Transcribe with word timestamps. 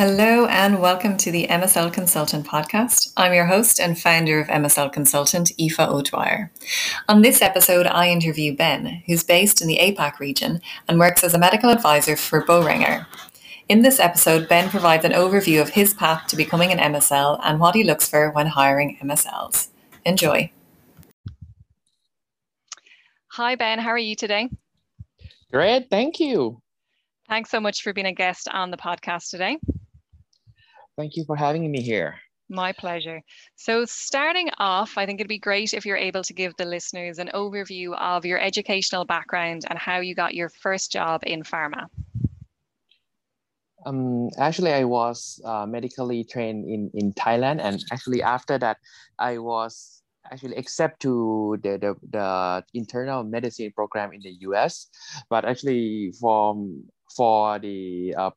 Hello 0.00 0.46
and 0.46 0.80
welcome 0.80 1.18
to 1.18 1.30
the 1.30 1.46
MSL 1.48 1.92
Consultant 1.92 2.46
podcast. 2.46 3.12
I'm 3.18 3.34
your 3.34 3.44
host 3.44 3.78
and 3.78 4.00
founder 4.00 4.40
of 4.40 4.48
MSL 4.48 4.90
Consultant, 4.90 5.52
Aoife 5.60 5.78
O'Dwyer. 5.78 6.50
On 7.10 7.20
this 7.20 7.42
episode, 7.42 7.86
I 7.86 8.08
interview 8.08 8.56
Ben, 8.56 9.02
who's 9.04 9.22
based 9.22 9.60
in 9.60 9.68
the 9.68 9.76
APAC 9.76 10.18
region 10.18 10.62
and 10.88 10.98
works 10.98 11.22
as 11.22 11.34
a 11.34 11.38
medical 11.38 11.68
advisor 11.68 12.16
for 12.16 12.42
Boehringer. 12.46 13.04
In 13.68 13.82
this 13.82 14.00
episode, 14.00 14.48
Ben 14.48 14.70
provides 14.70 15.04
an 15.04 15.12
overview 15.12 15.60
of 15.60 15.68
his 15.68 15.92
path 15.92 16.28
to 16.28 16.36
becoming 16.36 16.72
an 16.72 16.78
MSL 16.78 17.38
and 17.44 17.60
what 17.60 17.74
he 17.74 17.84
looks 17.84 18.08
for 18.08 18.30
when 18.30 18.46
hiring 18.46 18.96
MSLs. 19.02 19.68
Enjoy. 20.06 20.50
Hi, 23.32 23.54
Ben. 23.54 23.78
How 23.78 23.90
are 23.90 23.98
you 23.98 24.16
today? 24.16 24.48
Great. 25.52 25.90
Thank 25.90 26.20
you. 26.20 26.62
Thanks 27.28 27.50
so 27.50 27.60
much 27.60 27.82
for 27.82 27.92
being 27.92 28.06
a 28.06 28.14
guest 28.14 28.48
on 28.50 28.70
the 28.70 28.78
podcast 28.78 29.28
today. 29.28 29.58
Thank 31.00 31.16
you 31.16 31.24
for 31.24 31.34
having 31.34 31.70
me 31.70 31.80
here. 31.80 32.20
My 32.50 32.72
pleasure. 32.72 33.22
So, 33.56 33.86
starting 33.86 34.50
off, 34.58 34.98
I 34.98 35.06
think 35.06 35.18
it'd 35.18 35.28
be 35.28 35.38
great 35.38 35.72
if 35.72 35.86
you're 35.86 35.96
able 35.96 36.22
to 36.24 36.34
give 36.34 36.54
the 36.58 36.66
listeners 36.66 37.18
an 37.18 37.30
overview 37.32 37.96
of 37.96 38.26
your 38.26 38.38
educational 38.38 39.06
background 39.06 39.64
and 39.70 39.78
how 39.78 40.00
you 40.00 40.14
got 40.14 40.34
your 40.34 40.50
first 40.50 40.92
job 40.92 41.22
in 41.24 41.42
pharma. 41.42 41.86
Um, 43.86 44.28
actually, 44.36 44.74
I 44.74 44.84
was 44.84 45.40
uh, 45.42 45.64
medically 45.64 46.22
trained 46.22 46.68
in, 46.68 46.90
in 46.92 47.14
Thailand, 47.14 47.60
and 47.62 47.82
actually 47.90 48.22
after 48.22 48.58
that, 48.58 48.76
I 49.18 49.38
was 49.38 50.02
actually 50.30 50.56
accepted 50.56 51.00
to 51.08 51.58
the, 51.62 51.78
the, 51.78 51.94
the 52.10 52.64
internal 52.74 53.24
medicine 53.24 53.72
program 53.74 54.12
in 54.12 54.20
the 54.20 54.36
US. 54.50 54.88
But 55.30 55.46
actually, 55.46 56.12
from 56.20 56.84
for 57.16 57.58
the 57.58 58.14
uh, 58.16 58.30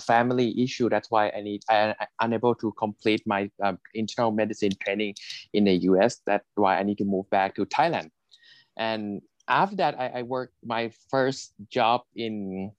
family 0.00 0.60
issue. 0.62 0.88
That's 0.88 1.10
why 1.10 1.30
I 1.30 1.40
need 1.40 1.62
I 1.68 1.76
am 1.76 1.94
unable 2.20 2.54
to 2.56 2.72
complete 2.78 3.22
my 3.26 3.50
uh, 3.62 3.74
internal 3.94 4.32
medicine 4.32 4.72
training 4.82 5.14
in 5.52 5.64
the 5.64 5.74
U.S. 5.90 6.20
That's 6.26 6.46
why 6.54 6.78
I 6.78 6.82
need 6.82 6.98
to 6.98 7.04
move 7.04 7.28
back 7.30 7.54
to 7.56 7.66
Thailand. 7.66 8.10
And 8.76 9.22
after 9.48 9.76
that, 9.76 9.98
I, 9.98 10.20
I 10.20 10.22
worked 10.22 10.54
my 10.64 10.92
first 11.10 11.54
job 11.70 12.02
in 12.14 12.70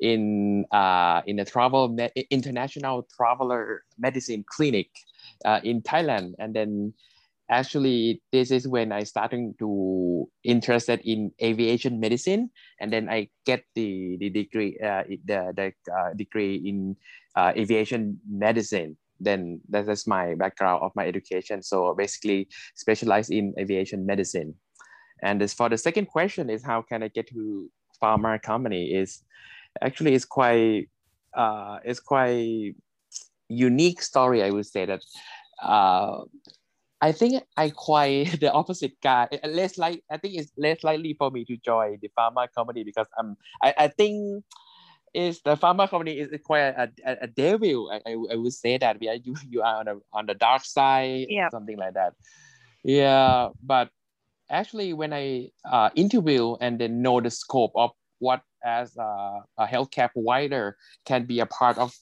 in 0.00 0.66
uh, 0.70 1.22
in 1.26 1.40
a 1.40 1.44
travel 1.44 1.96
international 2.30 3.08
traveler 3.16 3.82
medicine 3.98 4.44
clinic 4.46 4.90
uh, 5.44 5.60
in 5.64 5.82
Thailand, 5.82 6.34
and 6.38 6.54
then 6.54 6.94
actually 7.50 8.22
this 8.32 8.50
is 8.50 8.68
when 8.68 8.92
i 8.92 9.02
started 9.02 9.52
to 9.58 10.28
interested 10.44 11.00
in 11.04 11.30
aviation 11.42 11.98
medicine 11.98 12.48
and 12.80 12.92
then 12.92 13.08
i 13.08 13.28
get 13.44 13.64
the 13.74 14.16
the 14.20 14.30
degree 14.30 14.78
uh, 14.78 15.02
the, 15.26 15.52
the 15.56 15.72
uh, 15.92 16.14
degree 16.14 16.56
in 16.64 16.96
uh, 17.36 17.52
aviation 17.56 18.18
medicine. 18.28 18.96
Then 19.18 19.60
that's 19.68 20.06
my 20.06 20.34
background 20.34 20.82
of 20.82 20.92
my 20.96 21.06
education. 21.06 21.62
So 21.62 21.94
basically 21.94 22.48
specialized 22.74 23.30
in 23.30 23.54
aviation 23.58 24.06
medicine. 24.06 24.54
And 25.22 25.42
as 25.42 25.52
for 25.52 25.68
the 25.68 25.76
second 25.76 26.06
question 26.06 26.48
is 26.48 26.64
how 26.64 26.80
can 26.80 27.02
i 27.02 27.08
get 27.08 27.28
to 27.28 27.70
pharma 28.02 28.40
company 28.40 28.94
is 28.94 29.22
actually 29.82 30.14
it's 30.14 30.24
quite 30.24 30.88
uh, 31.36 31.78
it's 31.84 32.00
quite 32.00 32.74
unique 33.48 34.00
story 34.00 34.42
i 34.42 34.48
would 34.48 34.64
say 34.64 34.86
that 34.86 35.02
uh, 35.62 36.22
I 37.00 37.12
think 37.12 37.42
I 37.56 37.70
quite 37.70 38.24
the 38.40 38.52
opposite 38.52 39.00
guy. 39.00 39.28
Less 39.44 39.78
like 39.78 40.02
I 40.10 40.16
think 40.18 40.34
it's 40.34 40.52
less 40.56 40.84
likely 40.84 41.14
for 41.14 41.30
me 41.30 41.44
to 41.46 41.56
join 41.56 41.98
the 42.00 42.10
pharma 42.18 42.48
company 42.54 42.84
because 42.84 43.06
I'm 43.18 43.36
I, 43.62 43.74
I 43.76 43.88
think 43.88 44.44
is 45.12 45.40
the 45.42 45.56
pharma 45.56 45.88
company 45.88 46.18
is 46.18 46.28
quite 46.44 46.60
a, 46.60 46.90
a, 47.04 47.16
a 47.22 47.26
devil. 47.26 47.90
I, 47.90 48.10
I, 48.10 48.16
I 48.32 48.36
would 48.36 48.52
say 48.52 48.78
that 48.78 48.98
yeah, 49.00 49.16
you 49.22 49.34
you 49.48 49.62
are 49.62 49.76
on 49.76 49.86
the 49.86 50.00
on 50.12 50.26
the 50.26 50.34
dark 50.34 50.64
side, 50.64 51.26
yeah. 51.28 51.48
something 51.50 51.76
like 51.76 51.94
that. 51.94 52.14
Yeah, 52.84 53.48
but 53.62 53.90
actually 54.50 54.92
when 54.92 55.12
I 55.12 55.50
uh, 55.64 55.90
interview 55.94 56.56
and 56.60 56.78
then 56.78 57.02
know 57.02 57.20
the 57.20 57.30
scope 57.30 57.72
of 57.74 57.92
what 58.18 58.42
as 58.64 58.96
a, 58.96 59.40
a 59.58 59.66
healthcare 59.66 60.12
provider 60.12 60.76
can 61.06 61.24
be 61.24 61.40
a 61.40 61.46
part 61.46 61.78
of 61.78 61.94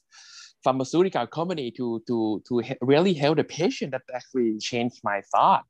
pharmaceutical 0.65 1.27
company 1.27 1.71
to 1.71 2.03
to 2.07 2.43
to 2.47 2.63
really 2.81 3.15
help 3.15 3.37
the 3.37 3.45
patient 3.45 3.93
that 3.93 4.03
actually 4.15 4.59
changed 4.59 5.01
my 5.05 5.23
thought 5.33 5.67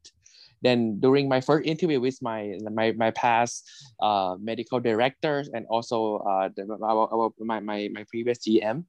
then 0.62 0.98
during 1.00 1.28
my 1.28 1.40
first 1.40 1.66
interview 1.66 2.00
with 2.00 2.20
my 2.22 2.58
my, 2.70 2.92
my 2.92 3.10
past 3.12 3.68
uh, 4.00 4.36
medical 4.40 4.80
directors 4.80 5.48
and 5.52 5.66
also 5.66 6.18
uh, 6.18 6.48
the, 6.56 6.66
our, 6.82 7.08
our, 7.12 7.30
my, 7.38 7.60
my, 7.60 7.88
my 7.92 8.04
previous 8.10 8.38
GM, 8.38 8.84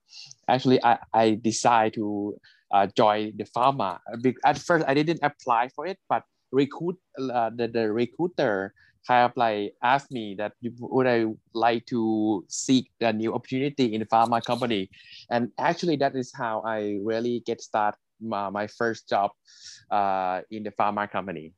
actually 0.48 0.84
I, 0.84 0.98
I 1.14 1.40
decided 1.42 1.94
to 1.96 2.38
uh, 2.72 2.88
join 2.96 3.34
the 3.38 3.46
pharma. 3.46 4.00
At 4.46 4.58
first 4.58 4.86
I 4.88 4.94
didn't 4.94 5.20
apply 5.24 5.70
for 5.70 5.86
it, 5.86 5.98
but 6.08 6.24
recruit 6.52 6.98
uh, 7.20 7.50
the, 7.56 7.68
the 7.68 7.92
recruiter 7.92 8.74
kind 9.08 9.26
of 9.26 9.36
like 9.38 9.74
asked 9.82 10.12
me 10.12 10.36
that 10.38 10.54
would 10.80 11.08
I 11.08 11.26
like 11.54 11.86
to 11.88 12.46
seek 12.48 12.92
a 13.02 13.14
new 13.14 13.34
opportunity 13.34 13.94
in 13.94 14.02
the 14.02 14.06
pharma 14.06 14.44
company, 14.44 14.90
and 15.30 15.52
actually 15.58 15.96
that 15.98 16.16
is 16.16 16.32
how 16.36 16.62
I 16.66 17.00
really 17.04 17.42
get 17.46 17.62
started 17.62 17.98
my, 18.22 18.50
my 18.50 18.68
first 18.68 19.08
job 19.08 19.32
uh, 19.92 20.42
in 20.52 20.64
the 20.64 20.72
pharma 20.72 21.10
company. 21.10 21.54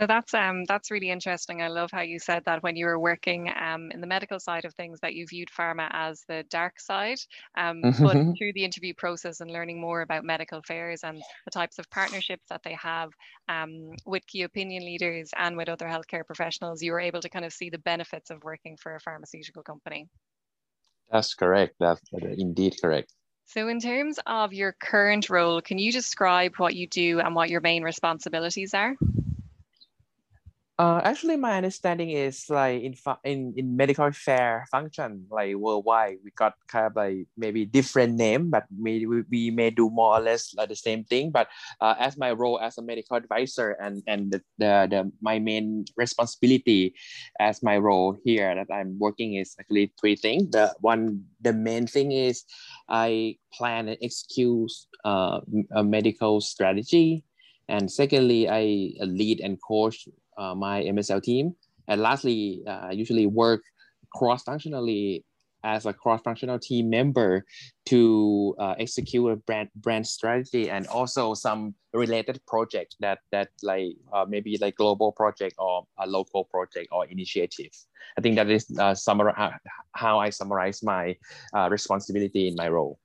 So 0.00 0.06
that's 0.06 0.32
um 0.32 0.64
that's 0.64 0.90
really 0.90 1.10
interesting. 1.10 1.60
I 1.60 1.68
love 1.68 1.90
how 1.92 2.00
you 2.00 2.18
said 2.18 2.42
that 2.46 2.62
when 2.62 2.74
you 2.74 2.86
were 2.86 2.98
working 2.98 3.52
um, 3.60 3.90
in 3.90 4.00
the 4.00 4.06
medical 4.06 4.40
side 4.40 4.64
of 4.64 4.72
things 4.72 4.98
that 5.00 5.14
you 5.14 5.26
viewed 5.26 5.50
pharma 5.50 5.90
as 5.92 6.24
the 6.26 6.42
dark 6.48 6.80
side. 6.80 7.18
Um, 7.54 7.82
mm-hmm. 7.82 8.02
But 8.02 8.38
through 8.38 8.54
the 8.54 8.64
interview 8.64 8.94
process 8.94 9.40
and 9.40 9.50
learning 9.50 9.78
more 9.78 10.00
about 10.00 10.24
medical 10.24 10.60
affairs 10.60 11.04
and 11.04 11.20
the 11.44 11.50
types 11.50 11.78
of 11.78 11.90
partnerships 11.90 12.46
that 12.48 12.62
they 12.62 12.72
have 12.72 13.10
um, 13.50 13.90
with 14.06 14.26
key 14.26 14.42
opinion 14.42 14.86
leaders 14.86 15.32
and 15.36 15.54
with 15.54 15.68
other 15.68 15.86
healthcare 15.86 16.24
professionals, 16.24 16.82
you 16.82 16.92
were 16.92 17.00
able 17.00 17.20
to 17.20 17.28
kind 17.28 17.44
of 17.44 17.52
see 17.52 17.68
the 17.68 17.78
benefits 17.78 18.30
of 18.30 18.42
working 18.42 18.78
for 18.78 18.94
a 18.94 19.00
pharmaceutical 19.00 19.62
company. 19.62 20.08
That's 21.12 21.34
correct. 21.34 21.74
That's 21.78 22.00
indeed 22.38 22.76
correct. 22.80 23.12
So, 23.44 23.68
in 23.68 23.80
terms 23.80 24.18
of 24.26 24.52
your 24.54 24.76
current 24.80 25.28
role, 25.28 25.60
can 25.60 25.76
you 25.76 25.90
describe 25.92 26.54
what 26.56 26.74
you 26.76 26.86
do 26.86 27.18
and 27.18 27.34
what 27.34 27.50
your 27.50 27.60
main 27.60 27.82
responsibilities 27.82 28.74
are? 28.74 28.94
Uh, 30.80 30.98
actually, 31.04 31.36
my 31.36 31.60
understanding 31.60 32.08
is 32.08 32.48
like 32.48 32.80
in 32.80 32.96
in 33.28 33.52
in 33.54 33.76
medical 33.76 34.06
affair 34.08 34.64
function 34.72 35.28
like 35.28 35.52
worldwide, 35.52 36.16
we 36.24 36.32
got 36.32 36.56
kind 36.72 36.86
of 36.88 36.96
like 36.96 37.28
maybe 37.36 37.68
different 37.68 38.16
name, 38.16 38.48
but 38.48 38.64
we, 38.72 39.04
we 39.04 39.50
may 39.50 39.68
do 39.68 39.90
more 39.92 40.16
or 40.16 40.20
less 40.20 40.54
like 40.56 40.70
the 40.70 40.74
same 40.74 41.04
thing. 41.04 41.32
But 41.32 41.48
uh, 41.82 41.96
as 42.00 42.16
my 42.16 42.32
role 42.32 42.58
as 42.64 42.78
a 42.78 42.82
medical 42.82 43.14
advisor 43.20 43.76
and 43.76 44.00
and 44.06 44.32
the, 44.32 44.40
the, 44.56 44.72
the 44.88 45.12
my 45.20 45.38
main 45.38 45.84
responsibility 46.00 46.94
as 47.38 47.62
my 47.62 47.76
role 47.76 48.16
here 48.24 48.48
that 48.54 48.72
I'm 48.72 48.98
working 48.98 49.34
is 49.34 49.56
actually 49.60 49.92
three 50.00 50.16
things. 50.16 50.48
The 50.48 50.72
one 50.80 51.28
the 51.42 51.52
main 51.52 51.88
thing 51.88 52.12
is 52.12 52.44
I 52.88 53.36
plan 53.52 53.88
and 53.88 53.98
execute 54.00 54.72
uh, 55.04 55.44
a 55.76 55.84
medical 55.84 56.40
strategy 56.40 57.28
and 57.70 57.86
secondly, 57.86 58.48
I 58.50 58.98
lead 58.98 59.38
and 59.38 59.56
coach 59.62 60.08
uh, 60.36 60.54
my 60.54 60.82
MSL 60.82 61.22
team. 61.22 61.54
And 61.88 62.00
lastly, 62.00 62.62
uh, 62.66 62.88
I 62.88 62.90
usually 62.92 63.26
work 63.26 63.62
cross-functionally 64.14 65.24
as 65.64 65.86
a 65.86 65.92
cross-functional 65.92 66.58
team 66.58 66.88
member 66.88 67.44
to 67.86 68.54
uh, 68.58 68.74
execute 68.78 69.30
a 69.30 69.36
brand 69.36 69.68
brand 69.76 70.06
strategy 70.06 70.70
and 70.70 70.86
also 70.86 71.34
some 71.34 71.74
related 71.92 72.40
project 72.46 72.96
that 73.00 73.18
that 73.30 73.48
like 73.62 73.92
uh, 74.12 74.24
maybe 74.28 74.56
like 74.60 74.76
global 74.76 75.12
project 75.12 75.54
or 75.58 75.84
a 75.98 76.06
local 76.06 76.44
project 76.44 76.88
or 76.92 77.06
initiative. 77.06 77.70
I 78.16 78.20
think 78.20 78.36
that 78.36 78.50
is 78.50 78.66
uh, 78.78 78.92
summar- 78.92 79.58
how 79.92 80.18
I 80.18 80.30
summarize 80.30 80.82
my 80.82 81.16
uh, 81.54 81.68
responsibility 81.70 82.48
in 82.48 82.54
my 82.56 82.68
role. 82.68 82.98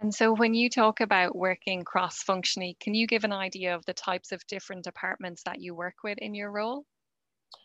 And 0.00 0.14
so 0.14 0.34
when 0.34 0.54
you 0.54 0.68
talk 0.68 1.00
about 1.00 1.34
working 1.34 1.82
cross-functionally, 1.84 2.76
can 2.80 2.94
you 2.94 3.06
give 3.06 3.24
an 3.24 3.32
idea 3.32 3.74
of 3.74 3.84
the 3.86 3.94
types 3.94 4.32
of 4.32 4.46
different 4.46 4.84
departments 4.84 5.42
that 5.44 5.60
you 5.60 5.74
work 5.74 5.94
with 6.02 6.18
in 6.18 6.34
your 6.34 6.50
role? 6.50 6.84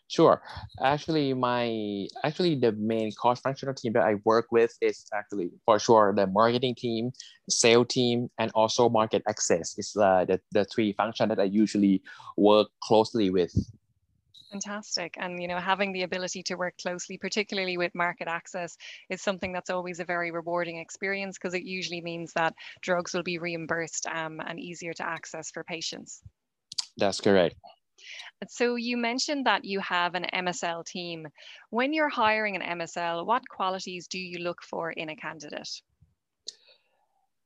Sure. 0.08 0.42
Actually, 0.82 1.34
my 1.34 2.06
actually 2.24 2.56
the 2.56 2.72
main 2.72 3.12
cross-functional 3.12 3.74
team 3.74 3.92
that 3.92 4.02
I 4.02 4.16
work 4.24 4.46
with 4.50 4.76
is 4.80 5.06
actually 5.14 5.50
for 5.64 5.78
sure 5.78 6.12
the 6.16 6.26
marketing 6.26 6.74
team, 6.76 7.12
sales 7.48 7.86
team, 7.88 8.28
and 8.38 8.50
also 8.54 8.88
market 8.88 9.22
access. 9.28 9.74
It's 9.78 9.96
uh, 9.96 10.24
the, 10.26 10.40
the 10.50 10.64
three 10.64 10.92
functions 10.92 11.28
that 11.28 11.38
I 11.38 11.44
usually 11.44 12.02
work 12.36 12.68
closely 12.82 13.30
with. 13.30 13.54
Fantastic. 14.50 15.14
And, 15.18 15.40
you 15.40 15.46
know, 15.46 15.58
having 15.58 15.92
the 15.92 16.02
ability 16.02 16.42
to 16.44 16.56
work 16.56 16.76
closely, 16.78 17.18
particularly 17.18 17.76
with 17.76 17.94
market 17.94 18.26
access, 18.26 18.76
is 19.08 19.22
something 19.22 19.52
that's 19.52 19.70
always 19.70 20.00
a 20.00 20.04
very 20.04 20.32
rewarding 20.32 20.78
experience 20.78 21.38
because 21.38 21.54
it 21.54 21.62
usually 21.62 22.00
means 22.00 22.32
that 22.32 22.54
drugs 22.80 23.14
will 23.14 23.22
be 23.22 23.38
reimbursed 23.38 24.06
um, 24.06 24.40
and 24.44 24.58
easier 24.58 24.92
to 24.94 25.06
access 25.06 25.50
for 25.52 25.62
patients. 25.62 26.20
That's 26.96 27.20
correct. 27.20 27.54
So 28.48 28.74
you 28.74 28.96
mentioned 28.96 29.46
that 29.46 29.64
you 29.64 29.78
have 29.80 30.14
an 30.14 30.26
MSL 30.32 30.84
team. 30.84 31.28
When 31.68 31.92
you're 31.92 32.08
hiring 32.08 32.56
an 32.56 32.78
MSL, 32.80 33.26
what 33.26 33.48
qualities 33.48 34.08
do 34.08 34.18
you 34.18 34.38
look 34.38 34.62
for 34.62 34.90
in 34.90 35.10
a 35.10 35.16
candidate? 35.16 35.82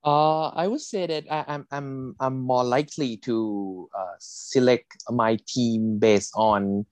Uh, 0.05 0.49
I 0.49 0.67
would 0.67 0.83
say 0.83 1.07
that 1.07 1.25
I, 1.31 1.55
am 1.55 1.67
I'm, 1.73 2.17
I'm 2.21 2.41
more 2.41 2.65
likely 2.65 3.17
to 3.19 3.89
uh, 3.97 4.15
select 4.19 4.97
my 5.11 5.39
team 5.47 5.99
based 5.99 6.33
on 6.35 6.85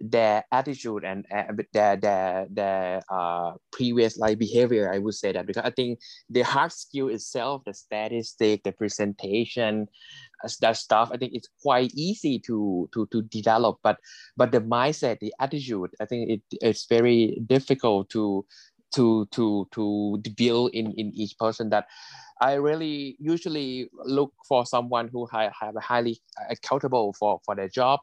their 0.00 0.44
attitude 0.52 1.04
and 1.04 1.24
uh, 1.34 1.44
their 1.72 1.96
their 1.96 2.46
their 2.50 3.02
uh, 3.08 3.52
previous 3.72 4.18
like 4.18 4.38
behavior. 4.38 4.92
I 4.92 4.98
would 4.98 5.14
say 5.14 5.32
that 5.32 5.46
because 5.46 5.64
I 5.64 5.70
think 5.70 6.00
the 6.28 6.42
hard 6.42 6.72
skill 6.72 7.08
itself, 7.08 7.62
the 7.64 7.72
statistic, 7.72 8.62
the 8.62 8.72
presentation, 8.72 9.86
uh, 10.44 10.48
that 10.60 10.76
stuff, 10.76 11.10
I 11.12 11.16
think 11.16 11.32
it's 11.34 11.48
quite 11.62 11.92
easy 11.94 12.38
to 12.40 12.88
to 12.92 13.06
to 13.06 13.22
develop. 13.22 13.78
But 13.82 13.98
but 14.36 14.52
the 14.52 14.60
mindset, 14.60 15.20
the 15.20 15.32
attitude, 15.40 15.90
I 16.00 16.04
think 16.04 16.30
it 16.30 16.42
it's 16.60 16.86
very 16.86 17.40
difficult 17.46 18.10
to 18.10 18.44
to 18.94 19.26
to 19.32 19.68
to 19.72 20.20
build 20.36 20.70
in 20.72 20.92
in 20.92 21.12
each 21.14 21.36
person 21.38 21.70
that 21.70 21.86
I 22.40 22.54
really 22.54 23.16
usually 23.18 23.88
look 24.04 24.32
for 24.46 24.66
someone 24.66 25.08
who 25.08 25.26
have, 25.26 25.52
highly 25.76 26.20
accountable 26.50 27.14
for, 27.14 27.40
for 27.44 27.54
their 27.54 27.68
job 27.68 28.00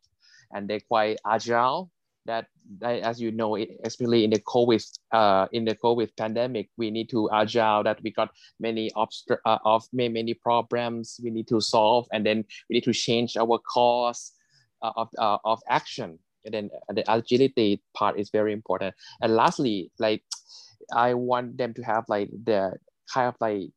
and 0.51 0.67
they're 0.67 0.79
quite 0.79 1.19
agile. 1.25 1.91
That, 2.25 2.47
that 2.79 3.01
as 3.01 3.19
you 3.21 3.31
know, 3.31 3.57
especially 3.83 4.23
in 4.23 4.29
the 4.29 4.39
COVID 4.39 4.81
uh, 5.11 5.47
in 5.51 5.65
the 5.65 5.75
COVID 5.75 6.11
pandemic, 6.17 6.69
we 6.77 6.89
need 6.89 7.09
to 7.09 7.29
agile. 7.31 7.83
That 7.83 8.01
we 8.01 8.11
got 8.11 8.29
many 8.61 8.89
obst- 8.91 9.37
uh, 9.45 9.57
of 9.65 9.85
many, 9.91 10.07
many 10.07 10.33
problems 10.33 11.19
we 11.21 11.31
need 11.31 11.49
to 11.49 11.59
solve, 11.59 12.07
and 12.13 12.25
then 12.25 12.45
we 12.69 12.75
need 12.75 12.85
to 12.85 12.93
change 12.93 13.35
our 13.35 13.57
course 13.57 14.31
uh, 14.81 14.93
of 14.95 15.09
uh, 15.17 15.39
of 15.43 15.59
action. 15.67 16.17
And 16.45 16.53
then 16.53 16.69
the 16.93 17.03
agility 17.13 17.83
part 17.93 18.17
is 18.17 18.29
very 18.29 18.53
important. 18.53 18.95
And 19.21 19.35
lastly, 19.35 19.91
like 19.99 20.23
I 20.93 21.13
want 21.13 21.57
them 21.57 21.73
to 21.75 21.81
have 21.83 22.05
like 22.07 22.29
the 22.31 22.73
kind 23.13 23.27
of 23.27 23.35
like 23.39 23.69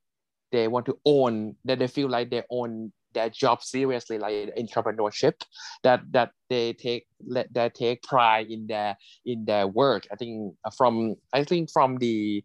they 0.53 0.69
want 0.69 0.87
to 0.87 0.99
own 1.05 1.57
that 1.65 1.79
they 1.79 1.87
feel 1.87 2.09
like 2.09 2.31
they 2.31 2.43
own 2.51 2.93
their 3.15 3.31
job 3.31 3.63
seriously 3.63 4.19
like 4.19 4.55
entrepreneurship 4.57 5.41
that 5.83 6.01
that 6.13 6.31
they 6.51 6.75
take 6.75 7.07
let 7.27 7.53
they 7.53 7.69
take 7.71 8.03
pride 8.03 8.47
in 8.51 8.67
their 8.67 8.97
in 9.25 9.45
their 9.45 9.67
work. 9.67 10.07
I 10.13 10.17
think 10.17 10.55
from 10.77 11.17
i 11.33 11.43
think 11.43 11.71
from 11.73 11.97
the 11.99 12.45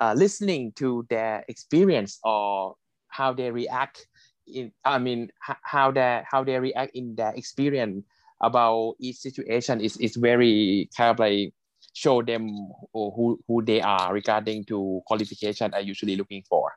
uh, 0.00 0.14
listening 0.16 0.72
to 0.72 1.06
their 1.08 1.44
experience 1.48 2.18
or 2.24 2.74
how 3.08 3.32
they 3.32 3.50
react 3.50 4.06
in 4.46 4.72
i 4.84 4.98
mean 4.98 5.30
how 5.62 5.90
they 5.92 6.22
how 6.26 6.42
they 6.42 6.58
react 6.58 6.90
in 6.94 7.14
their 7.14 7.32
experience 7.34 8.04
about 8.40 8.94
each 8.98 9.16
situation 9.16 9.80
is 9.80 9.96
is 9.98 10.16
very 10.16 10.88
kind 10.96 11.10
of 11.10 11.18
like 11.18 11.54
show 11.92 12.22
them 12.22 12.48
who, 12.92 13.38
who 13.46 13.62
they 13.64 13.80
are 13.80 14.12
regarding 14.12 14.64
to 14.64 15.02
qualification 15.06 15.72
are 15.74 15.80
usually 15.80 16.16
looking 16.16 16.42
for 16.48 16.72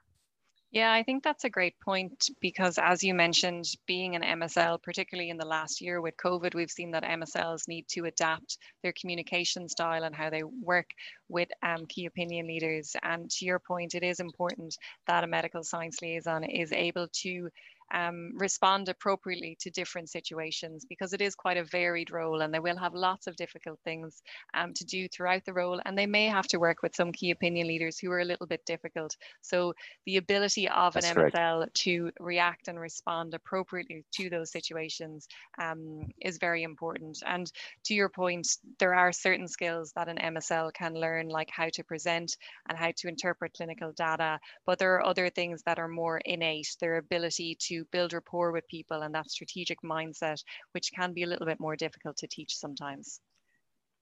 yeah, 0.75 0.91
I 0.91 1.03
think 1.03 1.23
that's 1.23 1.45
a 1.45 1.49
great 1.49 1.79
point 1.79 2.31
because, 2.41 2.77
as 2.77 3.01
you 3.01 3.13
mentioned, 3.13 3.63
being 3.87 4.17
an 4.17 4.41
MSL, 4.41 4.83
particularly 4.83 5.29
in 5.29 5.37
the 5.37 5.45
last 5.45 5.79
year 5.79 6.01
with 6.01 6.17
COVID, 6.17 6.53
we've 6.53 6.69
seen 6.69 6.91
that 6.91 7.03
MSLs 7.03 7.69
need 7.69 7.87
to 7.91 8.03
adapt 8.03 8.57
their 8.83 8.91
communication 8.99 9.69
style 9.69 10.03
and 10.03 10.13
how 10.13 10.29
they 10.29 10.43
work 10.43 10.89
with 11.29 11.47
um, 11.63 11.85
key 11.85 12.07
opinion 12.07 12.47
leaders. 12.47 12.93
And 13.03 13.31
to 13.31 13.45
your 13.45 13.57
point, 13.57 13.95
it 13.95 14.03
is 14.03 14.19
important 14.19 14.77
that 15.07 15.23
a 15.23 15.27
medical 15.27 15.63
science 15.63 16.01
liaison 16.01 16.43
is 16.43 16.73
able 16.73 17.07
to 17.21 17.49
um, 17.93 18.31
respond 18.35 18.89
appropriately 18.89 19.57
to 19.61 19.69
different 19.69 20.09
situations 20.09 20.85
because 20.87 21.13
it 21.13 21.21
is 21.21 21.35
quite 21.35 21.57
a 21.57 21.63
varied 21.63 22.11
role 22.11 22.41
and 22.41 22.53
they 22.53 22.59
will 22.59 22.77
have 22.77 22.93
lots 22.93 23.27
of 23.27 23.35
difficult 23.35 23.79
things 23.83 24.21
um, 24.53 24.73
to 24.73 24.85
do 24.85 25.07
throughout 25.07 25.45
the 25.45 25.53
role 25.53 25.79
and 25.85 25.97
they 25.97 26.05
may 26.05 26.25
have 26.25 26.47
to 26.47 26.59
work 26.59 26.81
with 26.81 26.95
some 26.95 27.11
key 27.11 27.31
opinion 27.31 27.67
leaders 27.67 27.97
who 27.99 28.11
are 28.11 28.19
a 28.19 28.25
little 28.25 28.47
bit 28.47 28.65
difficult. 28.65 29.15
So 29.41 29.73
the 30.05 30.17
ability 30.17 30.67
of 30.69 30.93
That's 30.93 31.09
an 31.09 31.15
MSL 31.15 31.73
to 31.73 32.11
react 32.19 32.67
and 32.67 32.79
respond 32.79 33.33
appropriately 33.33 34.03
to 34.15 34.29
those 34.29 34.51
situations 34.51 35.27
um, 35.61 36.07
is 36.21 36.37
very 36.37 36.63
important. 36.63 37.19
And 37.25 37.51
to 37.85 37.93
your 37.93 38.09
point, 38.09 38.47
there 38.79 38.95
are 38.95 39.11
certain 39.11 39.47
skills 39.47 39.91
that 39.95 40.07
an 40.07 40.17
MSL 40.17 40.73
can 40.73 40.93
learn 40.93 41.29
like 41.29 41.49
how 41.51 41.69
to 41.73 41.83
present 41.83 42.37
and 42.67 42.77
how 42.77 42.91
to 42.97 43.07
interpret 43.07 43.53
clinical 43.53 43.91
data, 43.91 44.39
but 44.65 44.79
there 44.79 44.95
are 44.95 45.05
other 45.05 45.29
things 45.29 45.63
that 45.63 45.79
are 45.79 45.87
more 45.87 46.19
innate, 46.25 46.75
their 46.79 46.97
ability 46.97 47.57
to 47.59 47.74
to 47.75 47.85
build 47.91 48.13
rapport 48.13 48.51
with 48.51 48.67
people 48.67 49.01
and 49.01 49.13
that 49.15 49.29
strategic 49.29 49.81
mindset, 49.83 50.41
which 50.73 50.91
can 50.95 51.13
be 51.13 51.23
a 51.23 51.27
little 51.27 51.45
bit 51.45 51.59
more 51.59 51.75
difficult 51.75 52.17
to 52.17 52.27
teach 52.27 52.55
sometimes. 52.55 53.21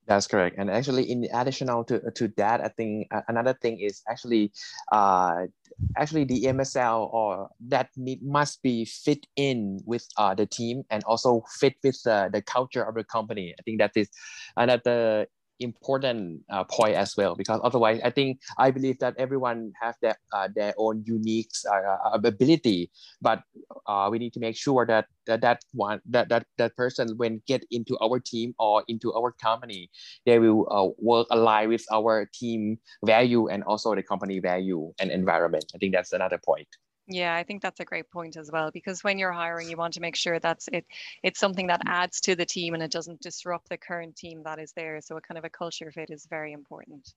That's 0.06 0.28
correct. 0.28 0.58
And 0.60 0.70
actually, 0.70 1.10
in 1.10 1.28
additional 1.34 1.86
to, 1.86 2.12
to 2.12 2.28
that, 2.36 2.60
I 2.60 2.68
think 2.68 3.08
another 3.30 3.54
thing 3.54 3.80
is 3.80 4.02
actually, 4.10 4.52
uh, 4.92 5.48
actually 5.96 6.26
the 6.26 6.44
MSL 6.48 7.10
or 7.14 7.48
that 7.70 7.90
need 7.96 8.22
must 8.22 8.62
be 8.62 8.84
fit 8.84 9.26
in 9.38 9.80
with 9.86 10.06
uh, 10.18 10.36
the 10.36 10.46
team 10.46 10.84
and 10.90 11.04
also 11.06 11.44
fit 11.58 11.76
with 11.84 12.06
uh, 12.06 12.28
the 12.34 12.42
culture 12.42 12.84
of 12.84 12.96
the 12.96 13.06
company. 13.06 13.56
I 13.58 13.62
think 13.64 13.80
that 13.80 13.92
is 13.96 14.10
another 14.58 15.28
important 15.60 16.42
uh, 16.50 16.64
point 16.64 16.96
as 16.96 17.16
well 17.16 17.36
because 17.36 17.60
otherwise 17.64 18.00
i 18.04 18.10
think 18.10 18.40
i 18.58 18.72
believe 18.72 18.98
that 19.00 19.14
everyone 19.18 19.72
have 19.80 19.96
their 20.02 20.18
uh, 20.34 20.48
their 20.56 20.74
own 20.78 21.04
unique 21.06 21.52
uh, 21.70 21.98
uh 22.14 22.18
ability. 22.24 22.92
But 23.22 23.44
uh, 23.88 24.10
we 24.12 24.20
need 24.20 24.34
to 24.34 24.40
make 24.40 24.58
sure 24.58 24.86
that 24.86 25.06
that, 25.28 25.42
that 25.42 25.64
one 25.74 26.02
that, 26.10 26.30
that 26.30 26.46
that 26.58 26.76
person 26.76 27.16
when 27.18 27.42
get 27.48 27.66
into 27.72 27.98
our 28.00 28.20
team 28.20 28.54
or 28.60 28.84
into 28.88 29.14
our 29.14 29.32
company 29.32 29.90
they 30.26 30.40
will 30.40 30.68
uh, 30.72 30.90
work 30.98 31.28
align 31.32 31.70
with 31.70 31.86
our 31.92 32.30
team 32.34 32.78
value 33.06 33.48
and 33.48 33.64
also 33.64 33.96
the 33.96 34.04
company 34.04 34.40
value 34.40 34.92
and 35.00 35.12
environment. 35.12 35.66
I 35.76 35.78
think 35.78 35.94
that's 35.94 36.14
another 36.14 36.40
point 36.44 36.68
yeah, 37.08 37.36
I 37.36 37.44
think 37.44 37.62
that's 37.62 37.80
a 37.80 37.86
great 37.86 38.10
point 38.10 38.38
as 38.38 38.50
well 38.52 38.72
because 38.72 39.04
when 39.04 39.18
you're 39.18 39.32
hiring, 39.32 39.70
you 39.70 39.78
want 39.78 39.96
to 39.96 40.02
make 40.02 40.16
sure 40.16 40.40
that's 40.40 40.70
it. 40.72 40.86
It's 41.22 41.40
something 41.40 41.68
that 41.68 41.82
adds 41.86 42.22
to 42.22 42.36
the 42.36 42.46
team 42.46 42.74
and 42.74 42.84
it 42.84 42.92
doesn't 42.92 43.22
disrupt 43.22 43.70
the 43.70 43.78
current 43.78 44.16
team 44.16 44.44
that 44.44 44.60
is 44.60 44.72
there. 44.74 45.02
So 45.02 45.18
a 45.18 45.22
kind 45.22 45.38
of 45.38 45.44
a 45.44 45.50
culture 45.50 45.92
fit 45.92 46.10
is 46.12 46.26
very 46.30 46.54
important. 46.54 47.14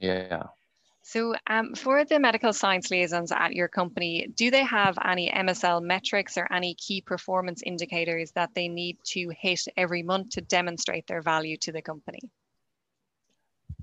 Yeah. 0.00 0.44
So 1.02 1.34
um, 1.46 1.74
for 1.74 2.04
the 2.04 2.18
medical 2.18 2.52
science 2.52 2.90
liaisons 2.90 3.30
at 3.30 3.52
your 3.52 3.68
company, 3.68 4.26
do 4.34 4.50
they 4.50 4.64
have 4.64 4.96
any 5.04 5.30
MSL 5.30 5.82
metrics 5.82 6.38
or 6.38 6.50
any 6.50 6.74
key 6.74 7.02
performance 7.02 7.62
indicators 7.62 8.32
that 8.32 8.50
they 8.54 8.68
need 8.68 8.96
to 9.08 9.30
hit 9.38 9.60
every 9.76 10.02
month 10.02 10.30
to 10.30 10.40
demonstrate 10.40 11.06
their 11.06 11.20
value 11.20 11.58
to 11.58 11.72
the 11.72 11.82
company? 11.82 12.20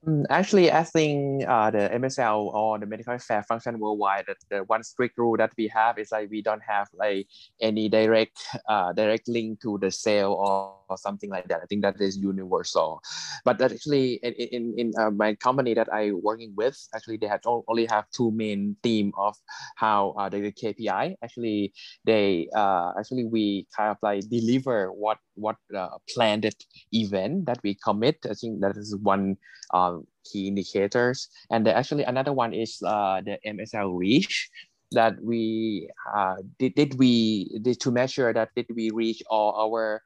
Mm, 0.07 0.25
actually, 0.31 0.71
I 0.71 0.83
think 0.83 1.48
uh, 1.48 1.69
the 1.69 1.89
MSL 1.94 2.51
or 2.53 2.80
the 2.80 2.88
medical 2.88 3.13
affairs 3.13 3.45
function 3.45 3.77
worldwide, 3.77 4.25
the, 4.25 4.36
the 4.50 4.63
one 4.63 4.83
strict 4.83 5.15
rule 5.18 5.38
that 5.38 5.51
we 5.57 5.68
have 5.68 6.00
is 6.00 6.12
like 6.12 6.31
we 6.31 6.42
don't 6.42 6.63
have 6.67 6.88
like 6.96 7.27
any 7.62 7.88
direct 7.88 8.39
uh, 8.67 8.93
direct 8.93 9.27
link 9.27 9.62
to 9.62 9.77
the 9.77 9.91
sale 9.91 10.34
or, 10.34 10.75
or 10.91 10.98
something 10.98 11.29
like 11.29 11.48
that. 11.48 11.62
I 11.63 11.65
think 11.65 11.81
that 11.81 12.00
is 12.00 12.17
universal. 12.17 13.01
But 13.45 13.62
actually, 13.62 14.19
in 14.21 14.33
in, 14.33 14.63
in 14.77 14.88
uh, 15.00 15.12
my 15.12 15.36
company 15.36 15.74
that 15.74 15.88
I 15.91 16.12
working 16.12 16.53
with, 16.55 16.77
actually 16.93 17.17
they 17.17 17.27
have 17.27 17.41
only 17.48 17.88
have 17.88 18.05
two 18.12 18.31
main 18.31 18.75
theme 18.83 19.12
of 19.17 19.36
how 19.75 20.13
uh, 20.19 20.29
the 20.29 20.51
KPI. 20.51 21.15
Actually, 21.24 21.74
they 22.05 22.50
uh, 22.53 22.91
actually 23.00 23.25
we 23.25 23.67
kind 23.75 23.91
of 23.91 23.98
like 24.03 24.27
deliver 24.29 24.91
what 24.91 25.17
what 25.36 25.55
uh, 25.75 25.98
planned 26.13 26.45
event 26.91 27.45
that 27.45 27.60
we 27.63 27.75
commit. 27.75 28.19
I 28.29 28.33
think 28.33 28.62
that 28.62 28.77
is 28.77 28.95
one 28.98 29.38
uh, 29.74 29.98
key 30.25 30.48
indicators. 30.48 31.29
And 31.50 31.65
the, 31.65 31.75
actually 31.75 32.03
another 32.03 32.33
one 32.33 32.53
is 32.53 32.81
uh, 32.86 33.21
the 33.21 33.38
MSL 33.45 33.98
reach 33.98 34.50
that 34.91 35.15
we 35.24 35.89
uh, 36.15 36.36
did, 36.60 36.75
did 36.75 37.00
we 37.00 37.60
did 37.62 37.79
to 37.79 37.91
measure 37.91 38.33
that 38.33 38.50
did 38.55 38.67
we 38.75 38.91
reach 38.91 39.24
all 39.29 39.55
our 39.55 40.01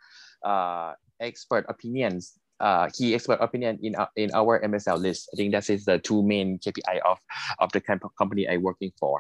uh, 0.46 0.94
expert 1.20 1.66
opinions 1.68 2.40
uh, 2.60 2.88
key 2.90 3.14
expert 3.14 3.40
opinion 3.42 3.80
in 3.82 3.96
uh, 3.96 4.08
in 4.16 4.32
our 4.34 4.62
MSL 4.62 4.98
list. 4.98 5.30
I 5.34 5.36
think 5.36 5.52
that 5.52 5.70
is 5.70 5.86
the 5.86 6.00
two 6.00 6.24
main 6.24 6.60
KPI 6.60 7.00
of 7.06 7.20
of 7.60 7.72
the 7.72 7.82
company 7.82 8.48
I'm 8.48 8.64
working 8.64 8.92
for. 9.00 9.20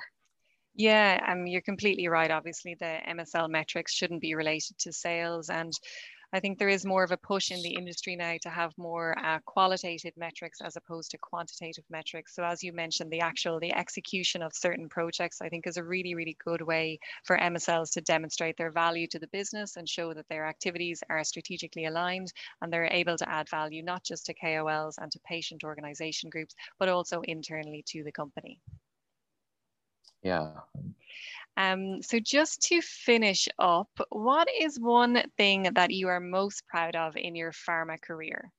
Yeah, 0.77 1.23
um, 1.27 1.47
you're 1.47 1.61
completely 1.61 2.07
right. 2.07 2.29
Obviously, 2.29 2.75
the 2.75 2.97
MSL 3.07 3.49
metrics 3.49 3.93
shouldn't 3.93 4.21
be 4.21 4.35
related 4.35 4.77
to 4.79 4.91
sales. 4.91 5.49
And 5.49 5.71
I 6.35 6.41
think 6.41 6.59
there 6.59 6.67
is 6.67 6.85
more 6.85 7.01
of 7.01 7.13
a 7.13 7.17
push 7.17 7.49
in 7.49 7.61
the 7.61 7.75
industry 7.75 8.17
now 8.17 8.35
to 8.41 8.49
have 8.49 8.77
more 8.77 9.17
uh, 9.23 9.39
qualitative 9.45 10.11
metrics 10.17 10.59
as 10.59 10.75
opposed 10.75 11.11
to 11.11 11.17
quantitative 11.17 11.85
metrics. 11.89 12.35
So 12.35 12.43
as 12.43 12.61
you 12.61 12.73
mentioned, 12.73 13.09
the 13.09 13.21
actual, 13.21 13.57
the 13.57 13.73
execution 13.73 14.41
of 14.41 14.51
certain 14.53 14.89
projects, 14.89 15.39
I 15.41 15.47
think 15.47 15.65
is 15.65 15.77
a 15.77 15.83
really, 15.85 16.13
really 16.13 16.35
good 16.43 16.61
way 16.61 16.99
for 17.23 17.37
MSLs 17.37 17.91
to 17.93 18.01
demonstrate 18.01 18.57
their 18.57 18.69
value 18.69 19.07
to 19.11 19.19
the 19.19 19.29
business 19.29 19.77
and 19.77 19.87
show 19.87 20.13
that 20.13 20.27
their 20.27 20.45
activities 20.45 21.01
are 21.09 21.23
strategically 21.23 21.85
aligned 21.85 22.33
and 22.61 22.71
they're 22.71 22.91
able 22.91 23.15
to 23.15 23.29
add 23.29 23.47
value, 23.47 23.81
not 23.81 24.03
just 24.03 24.25
to 24.25 24.33
KOLs 24.33 24.95
and 24.99 25.09
to 25.13 25.19
patient 25.25 25.63
organization 25.63 26.29
groups, 26.29 26.53
but 26.79 26.89
also 26.89 27.21
internally 27.21 27.81
to 27.87 28.03
the 28.03 28.11
company. 28.11 28.59
Yeah. 30.21 30.51
Um, 31.57 32.01
so 32.01 32.19
just 32.19 32.61
to 32.63 32.81
finish 32.81 33.47
up, 33.59 33.89
what 34.09 34.47
is 34.59 34.79
one 34.79 35.23
thing 35.37 35.63
that 35.75 35.91
you 35.91 36.07
are 36.09 36.19
most 36.19 36.65
proud 36.67 36.95
of 36.95 37.15
in 37.15 37.35
your 37.35 37.51
pharma 37.51 37.99
career? 38.01 38.51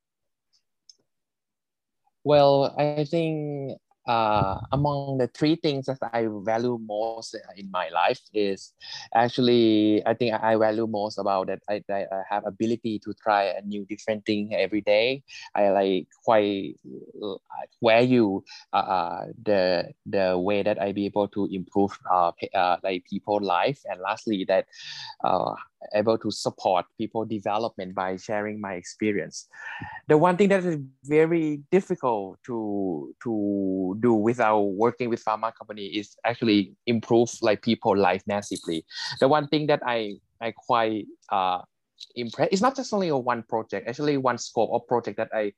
Well, 2.24 2.74
I 2.78 3.04
think 3.04 3.78
uh, 4.06 4.60
among 4.72 5.18
the 5.18 5.26
three 5.26 5.56
things 5.56 5.86
that 5.86 5.98
I 6.12 6.28
value 6.30 6.78
most 6.80 7.36
in 7.56 7.70
my 7.70 7.88
life 7.88 8.20
is 8.32 8.72
actually 9.14 10.02
I 10.06 10.14
think 10.14 10.34
I 10.34 10.56
value 10.56 10.86
most 10.86 11.18
about 11.18 11.48
that 11.48 11.60
I, 11.68 11.82
I 11.90 12.22
have 12.30 12.46
ability 12.46 13.00
to 13.00 13.14
try 13.14 13.44
a 13.44 13.62
new 13.62 13.84
different 13.84 14.24
thing 14.24 14.54
every 14.54 14.80
day. 14.80 15.22
I 15.54 15.70
like 15.70 16.08
quite 16.24 16.76
value 17.82 18.42
uh, 18.72 18.76
uh, 18.76 19.26
the 19.42 19.92
the 20.06 20.38
way 20.38 20.62
that 20.62 20.80
I 20.80 20.92
be 20.92 21.06
able 21.06 21.28
to 21.28 21.46
improve 21.46 21.98
uh, 22.10 22.32
uh 22.54 22.76
like 22.82 23.04
people 23.04 23.40
life 23.40 23.82
and 23.86 24.00
lastly 24.00 24.44
that 24.48 24.66
uh, 25.24 25.54
able 25.94 26.18
to 26.18 26.30
support 26.30 26.86
people 26.98 27.24
development 27.24 27.94
by 27.94 28.16
sharing 28.16 28.60
my 28.60 28.74
experience. 28.74 29.46
The 30.08 30.18
one 30.18 30.36
thing 30.36 30.48
that 30.48 30.64
is 30.64 30.80
very 31.04 31.62
difficult 31.70 32.38
to 32.46 33.14
to 33.22 33.96
do 34.00 34.14
without 34.14 34.60
working 34.60 35.08
with 35.08 35.24
pharma 35.24 35.52
company 35.54 35.86
is 35.86 36.16
actually 36.24 36.74
improve 36.86 37.30
like 37.42 37.62
people 37.62 37.96
life 37.96 38.22
massively. 38.26 38.84
The 39.20 39.28
one 39.28 39.48
thing 39.48 39.66
that 39.68 39.82
I 39.86 40.16
I 40.40 40.52
quite 40.52 41.06
uh 41.30 41.62
impressed. 42.14 42.52
It's 42.52 42.62
not 42.62 42.76
just 42.76 42.92
only 42.92 43.08
a 43.08 43.16
one 43.16 43.42
project. 43.42 43.88
Actually, 43.88 44.16
one 44.16 44.38
scope 44.38 44.70
of 44.72 44.86
project 44.86 45.16
that 45.18 45.30
I 45.32 45.52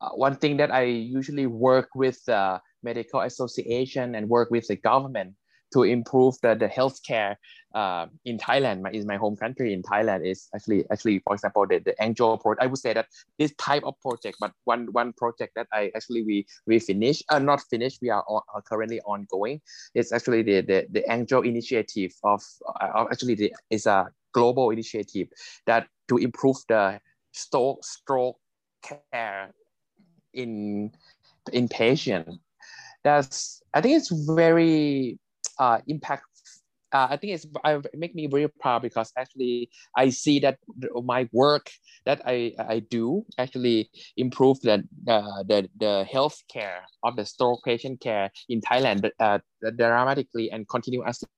uh, 0.00 0.10
one 0.10 0.36
thing 0.36 0.56
that 0.58 0.70
I 0.70 0.82
usually 0.84 1.46
work 1.46 1.88
with 1.94 2.24
the 2.26 2.60
medical 2.82 3.20
association 3.20 4.14
and 4.14 4.28
work 4.28 4.50
with 4.50 4.66
the 4.68 4.76
government 4.76 5.34
to 5.72 5.82
improve 5.82 6.34
the, 6.42 6.54
the 6.54 6.68
healthcare 6.68 7.36
uh, 7.74 8.06
in 8.24 8.38
Thailand, 8.38 8.80
my, 8.80 8.90
is 8.90 9.04
my 9.04 9.16
home 9.16 9.36
country 9.36 9.72
in 9.72 9.82
Thailand 9.82 10.26
is 10.26 10.48
actually, 10.54 10.84
actually, 10.90 11.18
for 11.20 11.34
example, 11.34 11.66
the, 11.66 11.78
the 11.78 11.94
Angel 12.00 12.38
project, 12.38 12.62
I 12.62 12.66
would 12.66 12.78
say 12.78 12.94
that 12.94 13.06
this 13.38 13.52
type 13.58 13.84
of 13.84 14.00
project, 14.00 14.38
but 14.40 14.52
one, 14.64 14.88
one 14.92 15.12
project 15.12 15.52
that 15.56 15.66
I 15.72 15.90
actually, 15.94 16.22
we, 16.22 16.46
we 16.66 16.78
finish, 16.78 17.22
uh, 17.28 17.38
not 17.38 17.60
finished, 17.68 17.98
we 18.00 18.08
are, 18.08 18.24
are 18.26 18.62
currently 18.62 19.00
ongoing. 19.02 19.60
It's 19.94 20.12
actually 20.12 20.42
the, 20.42 20.62
the, 20.62 20.86
the 20.90 21.12
Angel 21.12 21.42
initiative 21.42 22.12
of, 22.24 22.42
uh, 22.80 23.04
actually 23.10 23.34
the, 23.34 23.54
is 23.68 23.86
a 23.86 24.08
global 24.32 24.70
initiative 24.70 25.28
that 25.66 25.86
to 26.08 26.16
improve 26.16 26.56
the 26.68 27.00
stroke, 27.32 27.84
stroke 27.84 28.38
care 28.82 29.52
in, 30.32 30.92
in 31.52 31.68
patient. 31.68 32.28
That's, 33.04 33.62
I 33.74 33.80
think 33.80 33.98
it's 33.98 34.10
very 34.10 35.18
uh, 35.58 35.78
impact 35.86 36.24
uh, 36.92 37.06
I 37.10 37.16
think 37.16 37.34
it's 37.34 37.46
I 37.64 37.80
make 37.94 38.14
me 38.14 38.26
very 38.26 38.48
proud 38.48 38.82
because 38.82 39.12
actually 39.16 39.70
I 39.96 40.08
see 40.08 40.40
that 40.40 40.58
my 41.04 41.28
work 41.32 41.70
that 42.06 42.22
I, 42.24 42.54
I 42.58 42.80
do 42.80 43.24
actually 43.36 43.90
improve 44.16 44.60
the 44.62 44.84
uh, 45.06 45.42
the 45.46 45.68
the 45.78 46.04
health 46.10 46.42
care 46.50 46.82
of 47.02 47.16
the 47.16 47.26
stroke 47.26 47.62
patient 47.64 48.00
care 48.00 48.30
in 48.48 48.60
Thailand 48.60 49.10
uh, 49.20 49.38
dramatically 49.76 50.50
and 50.50 50.66
continuously 50.68 51.28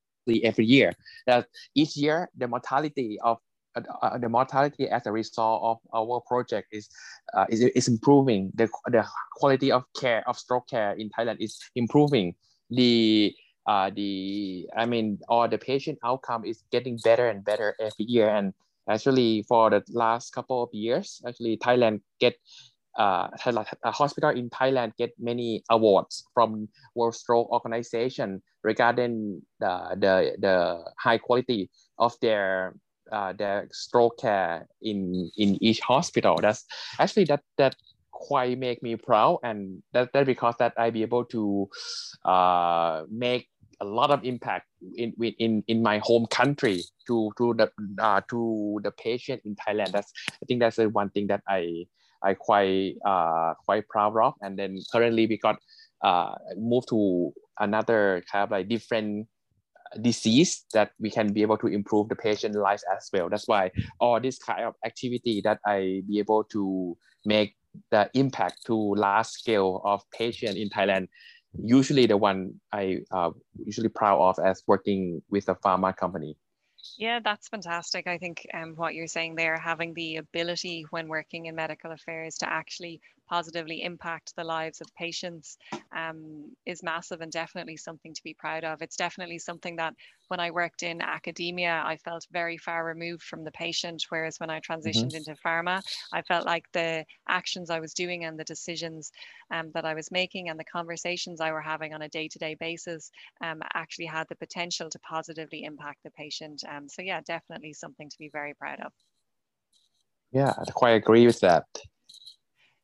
every 0.43 0.65
year. 0.65 0.93
That 1.27 1.47
each 1.75 1.97
year 1.97 2.29
the 2.37 2.47
mortality 2.47 3.19
of 3.21 3.39
uh, 3.75 3.81
uh, 4.01 4.17
the 4.17 4.29
mortality 4.29 4.89
as 4.89 5.05
a 5.05 5.11
result 5.11 5.61
of 5.63 5.77
our 5.93 6.21
project 6.27 6.67
is, 6.71 6.89
uh, 7.33 7.45
is 7.49 7.61
is 7.61 7.87
improving. 7.87 8.51
The 8.55 8.69
the 8.87 9.05
quality 9.35 9.71
of 9.71 9.83
care 9.99 10.23
of 10.27 10.37
stroke 10.37 10.69
care 10.69 10.93
in 10.93 11.09
Thailand 11.09 11.37
is 11.39 11.59
improving. 11.75 12.35
The 12.69 13.35
uh, 13.67 13.91
the 13.93 14.67
I 14.75 14.85
mean, 14.85 15.19
all 15.27 15.47
the 15.47 15.57
patient 15.57 15.99
outcome 16.03 16.45
is 16.45 16.63
getting 16.71 16.97
better 17.03 17.27
and 17.29 17.43
better 17.43 17.75
every 17.79 18.05
year. 18.05 18.29
And 18.29 18.53
actually, 18.89 19.43
for 19.47 19.69
the 19.69 19.83
last 19.89 20.33
couple 20.33 20.63
of 20.63 20.69
years, 20.73 21.21
actually 21.27 21.57
Thailand 21.57 22.01
get 22.19 22.35
uh, 22.97 23.29
a 23.83 23.91
hospital 23.91 24.31
in 24.31 24.49
Thailand 24.49 24.91
get 24.97 25.13
many 25.19 25.63
awards 25.69 26.25
from 26.33 26.67
World 26.95 27.15
Stroke 27.15 27.49
Organization 27.51 28.41
regarding 28.63 29.41
the 29.59 29.95
the, 29.95 30.35
the 30.39 30.83
high 30.99 31.17
quality 31.17 31.69
of 31.99 32.13
their 32.21 32.75
uh, 33.11 33.33
their 33.33 33.67
stroke 33.71 34.19
care 34.19 34.67
in 34.81 35.29
in 35.37 35.61
each 35.63 35.79
hospital. 35.81 36.37
That's 36.41 36.65
actually 36.99 37.25
that 37.25 37.43
that 37.57 37.75
quite 38.11 38.57
make 38.57 38.83
me 38.83 38.95
proud 38.95 39.39
and 39.43 39.81
that, 39.93 40.13
that 40.13 40.25
because 40.25 40.55
that 40.59 40.73
I 40.77 40.89
be 40.89 41.01
able 41.01 41.25
to 41.25 41.69
uh, 42.25 43.03
make 43.09 43.47
a 43.81 43.85
lot 43.85 44.11
of 44.11 44.23
impact 44.23 44.67
in 44.95 45.13
in 45.39 45.63
in 45.67 45.81
my 45.81 45.99
home 46.03 46.27
country 46.27 46.83
to 47.07 47.31
to 47.37 47.53
the 47.55 47.71
uh, 47.99 48.21
to 48.29 48.79
the 48.83 48.91
patient 48.91 49.41
in 49.43 49.55
Thailand. 49.55 49.91
That's 49.91 50.13
I 50.29 50.45
think 50.45 50.59
that's 50.59 50.77
the 50.77 50.87
one 50.89 51.09
thing 51.09 51.27
that 51.27 51.41
I 51.47 51.85
I 52.23 52.35
quite 52.35 52.95
uh, 53.03 53.55
quite 53.65 53.87
proud 53.89 54.15
of. 54.17 54.33
And 54.41 54.57
then 54.57 54.77
currently 54.91 55.25
we 55.25 55.37
got 55.37 55.57
uh, 56.03 56.35
moved 56.55 56.89
to 56.89 57.33
another 57.59 58.23
kind 58.31 58.43
of 58.43 58.51
like 58.51 58.69
different 58.69 59.27
disease 59.99 60.63
that 60.73 60.91
we 60.99 61.09
can 61.09 61.33
be 61.33 61.41
able 61.41 61.57
to 61.57 61.67
improve 61.67 62.07
the 62.07 62.15
patient 62.15 62.55
life 62.55 62.81
as 62.95 63.09
well. 63.11 63.29
That's 63.29 63.47
why 63.47 63.71
all 63.99 64.21
this 64.21 64.37
kind 64.37 64.63
of 64.63 64.75
activity 64.85 65.41
that 65.43 65.59
I 65.65 66.01
be 66.07 66.19
able 66.19 66.43
to 66.45 66.97
make 67.25 67.55
the 67.89 68.09
impact 68.13 68.65
to 68.65 68.75
large 68.75 69.27
scale 69.27 69.81
of 69.83 70.01
patient 70.11 70.57
in 70.57 70.69
Thailand 70.69 71.07
usually 71.59 72.05
the 72.05 72.17
one 72.17 72.59
I 72.71 72.99
uh, 73.11 73.31
usually 73.65 73.89
proud 73.89 74.19
of 74.21 74.39
as 74.43 74.63
working 74.67 75.21
with 75.29 75.49
a 75.49 75.55
pharma 75.55 75.95
company. 75.95 76.37
Yeah, 76.97 77.19
that's 77.23 77.47
fantastic. 77.47 78.07
I 78.07 78.17
think 78.17 78.47
um, 78.53 78.73
what 78.75 78.95
you're 78.95 79.07
saying 79.07 79.35
there, 79.35 79.57
having 79.57 79.93
the 79.93 80.17
ability 80.17 80.85
when 80.89 81.07
working 81.07 81.45
in 81.45 81.55
medical 81.55 81.91
affairs 81.91 82.37
to 82.37 82.51
actually 82.51 83.01
positively 83.31 83.81
impact 83.81 84.33
the 84.35 84.43
lives 84.43 84.81
of 84.81 84.87
patients 84.97 85.57
um, 85.95 86.51
is 86.65 86.83
massive 86.83 87.21
and 87.21 87.31
definitely 87.31 87.77
something 87.77 88.13
to 88.13 88.23
be 88.23 88.33
proud 88.33 88.65
of. 88.65 88.81
It's 88.81 88.97
definitely 88.97 89.39
something 89.39 89.77
that 89.77 89.93
when 90.27 90.41
I 90.41 90.51
worked 90.51 90.83
in 90.83 91.01
academia, 91.01 91.81
I 91.85 91.95
felt 91.95 92.27
very 92.31 92.57
far 92.57 92.83
removed 92.83 93.23
from 93.23 93.45
the 93.45 93.51
patient, 93.51 94.03
whereas 94.09 94.37
when 94.39 94.49
I 94.49 94.59
transitioned 94.59 95.13
mm-hmm. 95.13 95.29
into 95.29 95.41
pharma, 95.45 95.81
I 96.11 96.21
felt 96.23 96.45
like 96.45 96.65
the 96.73 97.05
actions 97.29 97.69
I 97.69 97.79
was 97.79 97.93
doing 97.93 98.25
and 98.25 98.37
the 98.37 98.43
decisions 98.43 99.11
um, 99.49 99.71
that 99.73 99.85
I 99.85 99.93
was 99.93 100.11
making 100.11 100.49
and 100.49 100.59
the 100.59 100.65
conversations 100.65 101.39
I 101.39 101.53
were 101.53 101.61
having 101.61 101.93
on 101.93 102.01
a 102.01 102.09
day 102.09 102.27
to 102.27 102.39
day 102.39 102.55
basis 102.55 103.11
um, 103.41 103.61
actually 103.73 104.07
had 104.07 104.27
the 104.27 104.35
potential 104.35 104.89
to 104.89 104.99
positively 104.99 105.63
impact 105.63 105.99
the 106.03 106.11
patient. 106.11 106.63
Um, 106.69 106.89
so, 106.89 107.01
yeah, 107.01 107.21
definitely 107.25 107.71
something 107.71 108.09
to 108.09 108.17
be 108.17 108.29
very 108.29 108.53
proud 108.53 108.81
of. 108.81 108.91
Yeah, 110.33 110.53
I 110.57 110.71
quite 110.71 110.91
agree 110.91 111.25
with 111.25 111.39
that. 111.41 111.65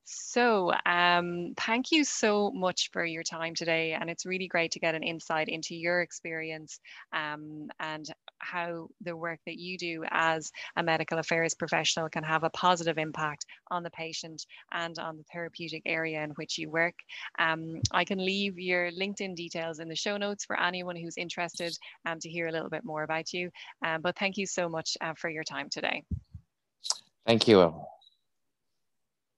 So, 0.09 0.71
um, 0.85 1.53
thank 1.57 1.91
you 1.91 2.05
so 2.05 2.49
much 2.51 2.91
for 2.93 3.03
your 3.03 3.23
time 3.23 3.53
today. 3.53 3.91
And 3.91 4.09
it's 4.09 4.25
really 4.25 4.47
great 4.47 4.71
to 4.71 4.79
get 4.79 4.95
an 4.95 5.03
insight 5.03 5.49
into 5.49 5.75
your 5.75 5.99
experience 5.99 6.79
um, 7.11 7.67
and 7.81 8.09
how 8.37 8.87
the 9.01 9.17
work 9.17 9.41
that 9.45 9.57
you 9.57 9.77
do 9.77 10.05
as 10.09 10.49
a 10.77 10.83
medical 10.83 11.17
affairs 11.17 11.53
professional 11.55 12.07
can 12.07 12.23
have 12.23 12.45
a 12.45 12.49
positive 12.51 12.97
impact 12.97 13.45
on 13.69 13.83
the 13.83 13.89
patient 13.89 14.45
and 14.71 14.97
on 14.97 15.17
the 15.17 15.25
therapeutic 15.33 15.81
area 15.85 16.23
in 16.23 16.29
which 16.31 16.57
you 16.57 16.69
work. 16.69 16.95
Um, 17.37 17.81
I 17.91 18.05
can 18.05 18.23
leave 18.23 18.57
your 18.57 18.91
LinkedIn 18.91 19.35
details 19.35 19.79
in 19.79 19.89
the 19.89 19.95
show 19.95 20.15
notes 20.15 20.45
for 20.45 20.57
anyone 20.57 20.95
who's 20.95 21.17
interested 21.17 21.77
um, 22.05 22.17
to 22.19 22.29
hear 22.29 22.47
a 22.47 22.51
little 22.53 22.69
bit 22.69 22.85
more 22.85 23.03
about 23.03 23.33
you. 23.33 23.49
Um, 23.85 24.01
but 24.01 24.17
thank 24.17 24.37
you 24.37 24.45
so 24.45 24.69
much 24.69 24.95
uh, 25.01 25.15
for 25.17 25.29
your 25.29 25.43
time 25.43 25.67
today. 25.69 26.05
Thank 27.25 27.49
you. 27.49 27.73